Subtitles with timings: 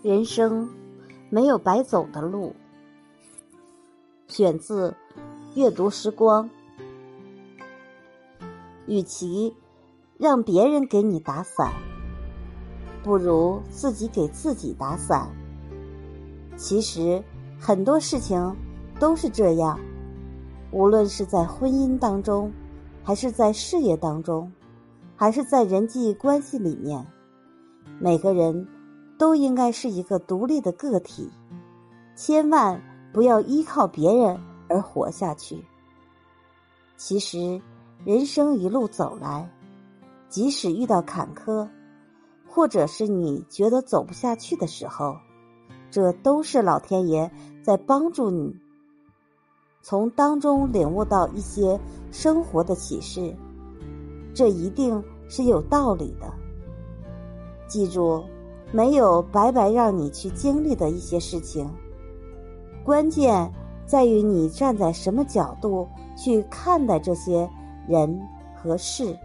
[0.00, 0.68] 人生
[1.28, 2.54] 没有白走的路。
[4.28, 4.90] 选自
[5.56, 6.48] 《阅读时光》。
[8.86, 9.52] 与其
[10.16, 11.72] 让别人给你打伞，
[13.02, 15.28] 不如自己给自己打伞。
[16.56, 17.20] 其实
[17.58, 18.54] 很多事情
[19.00, 19.80] 都是这样，
[20.70, 22.52] 无论是在婚姻当中，
[23.02, 24.52] 还是在事业当中，
[25.16, 27.04] 还是在人际关系里面，
[27.98, 28.64] 每个人。
[29.18, 31.28] 都应该是一个独立的个体，
[32.14, 32.80] 千万
[33.12, 35.64] 不要依靠别人而活下去。
[36.96, 37.60] 其实，
[38.04, 39.50] 人生一路走来，
[40.28, 41.68] 即使遇到坎坷，
[42.46, 45.16] 或者是你觉得走不下去的时候，
[45.90, 47.30] 这都是老天爷
[47.62, 48.56] 在帮助你，
[49.82, 51.78] 从当中领悟到一些
[52.12, 53.34] 生活的启示，
[54.32, 56.32] 这一定是有道理的。
[57.66, 58.24] 记住。
[58.70, 61.68] 没有白白让你去经历的一些事情，
[62.84, 63.52] 关键
[63.86, 67.48] 在于你站在什么角度去看待这些
[67.86, 68.20] 人
[68.54, 69.16] 和事。